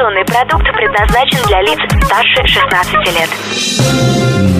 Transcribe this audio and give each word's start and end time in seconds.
Информационный 0.00 0.24
продукт 0.24 0.64
предназначен 0.74 1.46
для 1.46 1.60
лиц 1.60 1.78
старше 2.06 2.46
16 2.46 2.94
лет. 3.08 3.28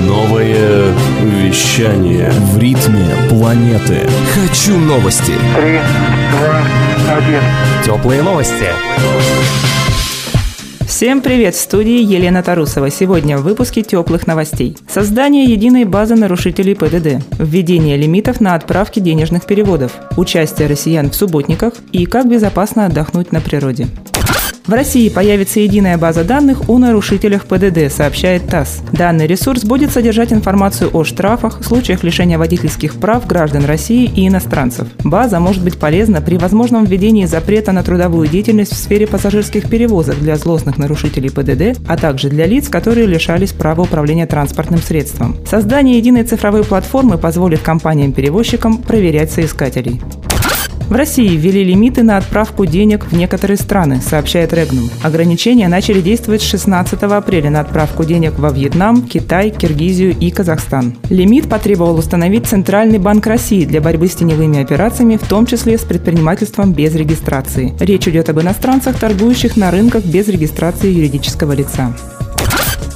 Новое 0.07 0.93
вещание 1.23 2.29
в 2.31 2.59
ритме 2.59 3.07
планеты. 3.31 4.07
Хочу 4.35 4.77
новости. 4.77 5.33
Три, 5.57 5.81
два, 6.33 7.17
один. 7.17 7.41
Теплые 7.83 8.23
новости. 8.23 8.67
Всем 10.87 11.23
привет! 11.23 11.55
В 11.55 11.61
студии 11.61 12.03
Елена 12.03 12.43
Тарусова. 12.43 12.91
Сегодня 12.91 13.39
в 13.39 13.43
выпуске 13.43 13.81
теплых 13.81 14.27
новостей. 14.27 14.77
Создание 14.89 15.45
единой 15.45 15.85
базы 15.85 16.17
нарушителей 16.17 16.77
ПДД. 16.77 17.25
Введение 17.39 17.97
лимитов 17.97 18.43
на 18.43 18.55
отправки 18.55 19.01
денежных 19.01 19.47
переводов. 19.47 19.93
Участие 20.19 20.69
россиян 20.69 21.09
в 21.09 21.15
субботниках 21.15 21.73
и 21.93 22.05
как 22.05 22.29
безопасно 22.29 22.85
отдохнуть 22.85 23.33
на 23.33 23.41
природе. 23.41 23.87
В 24.71 24.73
России 24.73 25.09
появится 25.09 25.59
единая 25.59 25.99
база 25.99 26.23
данных 26.23 26.69
о 26.69 26.79
нарушителях 26.79 27.47
ПДД, 27.47 27.93
сообщает 27.93 28.47
ТАСС. 28.47 28.83
Данный 28.93 29.27
ресурс 29.27 29.65
будет 29.65 29.91
содержать 29.91 30.33
информацию 30.33 30.91
о 30.97 31.03
штрафах, 31.03 31.65
случаях 31.65 32.05
лишения 32.05 32.39
водительских 32.39 32.95
прав 32.95 33.27
граждан 33.27 33.65
России 33.65 34.05
и 34.05 34.29
иностранцев. 34.29 34.87
База 35.03 35.41
может 35.41 35.65
быть 35.65 35.77
полезна 35.77 36.21
при 36.21 36.37
возможном 36.37 36.85
введении 36.85 37.25
запрета 37.25 37.73
на 37.73 37.83
трудовую 37.83 38.29
деятельность 38.29 38.73
в 38.73 38.77
сфере 38.77 39.09
пассажирских 39.09 39.69
перевозок 39.69 40.21
для 40.21 40.37
злостных 40.37 40.79
нарушителей 40.79 41.33
ПДД, 41.33 41.77
а 41.89 41.97
также 41.97 42.29
для 42.29 42.47
лиц, 42.47 42.69
которые 42.69 43.09
лишались 43.09 43.51
права 43.51 43.83
управления 43.83 44.29
транспортным 44.29 44.81
средством. 44.81 45.37
Создание 45.51 45.99
единой 45.99 46.23
цифровой 46.23 46.63
платформы 46.63 47.19
позволит 47.19 47.59
компаниям-перевозчикам 47.59 48.79
проверять 48.79 49.33
соискателей. 49.33 50.01
В 50.91 50.97
России 50.97 51.37
ввели 51.37 51.63
лимиты 51.63 52.03
на 52.03 52.17
отправку 52.17 52.67
денег 52.67 53.07
в 53.07 53.13
некоторые 53.13 53.57
страны, 53.57 54.01
сообщает 54.01 54.53
Регнум. 54.53 54.91
Ограничения 55.05 55.69
начали 55.69 56.01
действовать 56.01 56.43
с 56.43 56.47
16 56.47 57.01
апреля 57.05 57.49
на 57.49 57.61
отправку 57.61 58.03
денег 58.03 58.37
во 58.41 58.51
Вьетнам, 58.51 59.03
Китай, 59.03 59.51
Киргизию 59.51 60.19
и 60.19 60.33
Казахстан. 60.33 60.97
Лимит 61.09 61.49
потребовал 61.49 61.97
установить 61.97 62.49
Центральный 62.49 62.99
банк 62.99 63.25
России 63.29 63.65
для 63.65 63.81
борьбы 63.81 64.09
с 64.09 64.17
теневыми 64.17 64.61
операциями, 64.61 65.17
в 65.17 65.29
том 65.29 65.47
числе 65.47 65.79
с 65.79 65.83
предпринимательством 65.83 66.73
без 66.73 66.93
регистрации. 66.97 67.73
Речь 67.79 68.09
идет 68.09 68.29
об 68.29 68.41
иностранцах, 68.41 68.99
торгующих 68.99 69.57
на 69.57 69.71
рынках 69.71 70.05
без 70.05 70.27
регистрации 70.27 70.91
юридического 70.91 71.53
лица. 71.53 71.95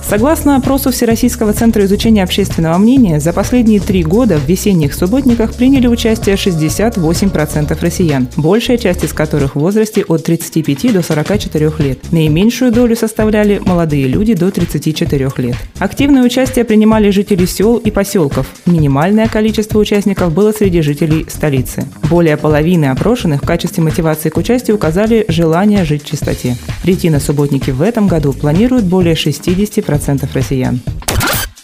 Согласно 0.07 0.57
опросу 0.57 0.91
Всероссийского 0.91 1.55
центра 1.55 1.83
изучения 1.87 2.23
общественного 2.23 2.77
мнения, 2.77 3.21
за 3.21 3.33
последние 3.33 3.81
три 3.81 4.05
года 4.05 4.37
в 4.37 4.47
весенних 4.47 4.93
субботниках 4.93 5.55
приняли 5.55 5.87
участие 5.87 6.37
68% 6.37 7.81
россиян, 7.81 8.29
большая 8.37 8.77
часть 8.77 9.03
из 9.03 9.15
которых 9.15 9.57
в 9.57 9.61
возрасте 9.61 10.05
от 10.07 10.23
35 10.23 10.93
до 10.93 11.03
44 11.03 11.73
лет. 11.79 11.99
Наименьшую 12.13 12.71
долю 12.71 12.95
составляли 12.97 13.59
молодые 13.65 14.07
люди 14.07 14.35
до 14.35 14.51
34 14.51 15.31
лет. 15.39 15.57
Активное 15.79 16.23
участие 16.23 16.67
принимали 16.67 17.09
жители 17.09 17.47
сел 17.47 17.79
и 17.79 17.91
поселков. 17.91 18.47
Минимальное 18.67 19.27
количество 19.27 19.79
участников 19.79 20.35
было 20.35 20.53
среди 20.53 20.83
жителей 20.83 21.25
столицы. 21.31 21.87
Более 22.11 22.37
половины 22.37 22.87
опрошенных 22.87 23.43
в 23.43 23.47
качестве 23.47 23.83
мотивации 23.83 24.29
к 24.29 24.37
участию 24.37 24.77
указали 24.77 25.25
желание 25.29 25.85
жить 25.87 26.05
в 26.05 26.07
чистоте. 26.07 26.59
Прийти 26.83 27.09
на 27.09 27.21
субботники 27.21 27.71
в 27.71 27.81
этом 27.81 28.07
году 28.07 28.35
планируют 28.35 28.85
более 28.85 29.15
60% 29.15 29.94
10% 29.95 30.33
россиян. 30.35 30.81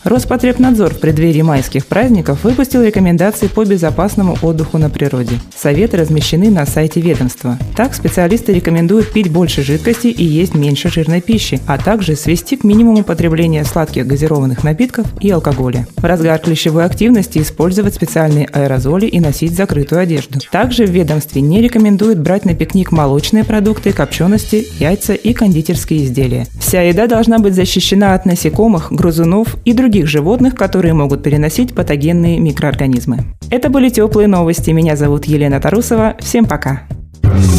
Роспотребнадзор 0.02 0.94
в 0.94 0.98
преддверии 0.98 1.42
майских 1.42 1.84
праздников 1.84 2.42
выпустил 2.44 2.82
рекомендации 2.82 3.48
по 3.48 3.66
безопасному 3.66 4.38
отдыху 4.40 4.78
на 4.78 4.88
природе. 4.88 5.38
Советы 5.54 5.98
размещены 5.98 6.48
на 6.48 6.64
сайте 6.64 7.02
ведомства. 7.02 7.58
Так, 7.76 7.94
специалисты 7.94 8.54
рекомендуют 8.54 9.12
пить 9.12 9.30
больше 9.30 9.62
жидкости 9.62 10.06
и 10.06 10.24
есть 10.24 10.54
меньше 10.54 10.88
жирной 10.88 11.20
пищи, 11.20 11.60
а 11.66 11.76
также 11.76 12.16
свести 12.16 12.56
к 12.56 12.64
минимуму 12.64 13.04
потребление 13.04 13.62
сладких 13.62 14.06
газированных 14.06 14.64
напитков 14.64 15.06
и 15.20 15.28
алкоголя. 15.28 15.86
В 15.98 16.04
разгар 16.04 16.38
клещевой 16.38 16.86
активности 16.86 17.38
использовать 17.38 17.94
специальные 17.94 18.46
аэрозоли 18.46 19.04
и 19.04 19.20
носить 19.20 19.54
закрытую 19.54 20.00
одежду. 20.00 20.38
Также 20.50 20.86
в 20.86 20.90
ведомстве 20.90 21.42
не 21.42 21.60
рекомендуют 21.60 22.20
брать 22.20 22.46
на 22.46 22.54
пикник 22.54 22.90
молочные 22.90 23.44
продукты, 23.44 23.92
копчености, 23.92 24.66
яйца 24.78 25.12
и 25.12 25.34
кондитерские 25.34 26.04
изделия. 26.04 26.46
Вся 26.58 26.80
еда 26.80 27.06
должна 27.06 27.38
быть 27.38 27.54
защищена 27.54 28.14
от 28.14 28.24
насекомых, 28.24 28.90
грызунов 28.90 29.56
и 29.66 29.74
других 29.74 29.89
других 29.90 30.06
животных, 30.06 30.54
которые 30.54 30.94
могут 30.94 31.24
переносить 31.24 31.74
патогенные 31.74 32.38
микроорганизмы. 32.38 33.24
Это 33.50 33.70
были 33.70 33.88
теплые 33.88 34.28
новости. 34.28 34.70
Меня 34.70 34.94
зовут 34.94 35.24
Елена 35.24 35.60
Тарусова. 35.60 36.14
Всем 36.20 36.44
пока. 36.44 36.82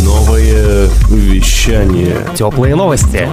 Новое 0.05 0.87
вещание. 1.09 2.15
Теплые 2.33 2.75
новости. 2.75 3.27